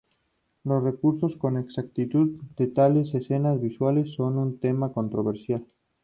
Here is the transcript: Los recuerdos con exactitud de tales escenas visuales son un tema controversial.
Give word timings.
Los 0.63 0.83
recuerdos 0.83 1.37
con 1.37 1.57
exactitud 1.59 2.41
de 2.57 2.65
tales 2.65 3.13
escenas 3.13 3.61
visuales 3.61 4.11
son 4.15 4.39
un 4.39 4.57
tema 4.59 4.91
controversial. 4.93 5.63